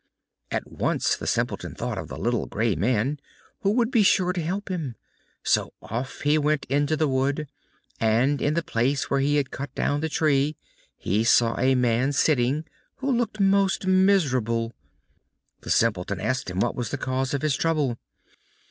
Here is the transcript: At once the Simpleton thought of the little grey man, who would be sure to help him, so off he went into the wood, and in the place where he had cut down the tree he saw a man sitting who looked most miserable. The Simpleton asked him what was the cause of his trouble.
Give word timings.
At 0.49 0.65
once 0.67 1.15
the 1.15 1.27
Simpleton 1.27 1.75
thought 1.75 1.99
of 1.99 2.07
the 2.07 2.17
little 2.17 2.47
grey 2.47 2.73
man, 2.73 3.19
who 3.59 3.69
would 3.73 3.91
be 3.91 4.01
sure 4.01 4.33
to 4.33 4.41
help 4.41 4.69
him, 4.69 4.95
so 5.43 5.73
off 5.79 6.21
he 6.21 6.39
went 6.39 6.65
into 6.69 6.97
the 6.97 7.07
wood, 7.07 7.47
and 7.99 8.41
in 8.41 8.55
the 8.55 8.63
place 8.63 9.11
where 9.11 9.19
he 9.19 9.35
had 9.35 9.51
cut 9.51 9.71
down 9.75 9.99
the 10.01 10.09
tree 10.09 10.55
he 10.97 11.23
saw 11.23 11.55
a 11.59 11.75
man 11.75 12.13
sitting 12.13 12.65
who 12.95 13.11
looked 13.15 13.39
most 13.39 13.85
miserable. 13.85 14.73
The 15.59 15.69
Simpleton 15.69 16.19
asked 16.19 16.49
him 16.49 16.59
what 16.61 16.73
was 16.73 16.89
the 16.89 16.97
cause 16.97 17.35
of 17.35 17.43
his 17.43 17.55
trouble. 17.55 17.99